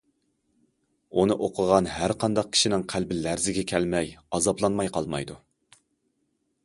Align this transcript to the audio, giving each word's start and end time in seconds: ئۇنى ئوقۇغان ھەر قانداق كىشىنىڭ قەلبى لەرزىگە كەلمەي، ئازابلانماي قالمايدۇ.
ئۇنى 1.23 1.35
ئوقۇغان 1.47 1.89
ھەر 1.97 2.13
قانداق 2.23 2.49
كىشىنىڭ 2.57 2.85
قەلبى 2.95 3.21
لەرزىگە 3.27 3.67
كەلمەي، 3.73 4.11
ئازابلانماي 4.39 4.91
قالمايدۇ. 4.97 5.41